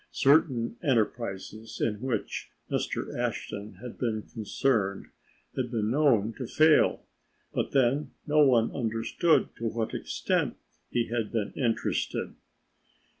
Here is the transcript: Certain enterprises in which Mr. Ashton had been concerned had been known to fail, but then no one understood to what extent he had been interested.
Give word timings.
Certain 0.09 0.77
enterprises 0.83 1.79
in 1.79 2.01
which 2.01 2.49
Mr. 2.71 3.15
Ashton 3.15 3.75
had 3.83 3.99
been 3.99 4.23
concerned 4.23 5.05
had 5.55 5.69
been 5.69 5.91
known 5.91 6.33
to 6.39 6.47
fail, 6.47 7.03
but 7.53 7.69
then 7.69 8.09
no 8.25 8.43
one 8.43 8.71
understood 8.75 9.49
to 9.57 9.67
what 9.67 9.93
extent 9.93 10.55
he 10.89 11.05
had 11.09 11.31
been 11.31 11.53
interested. 11.55 12.33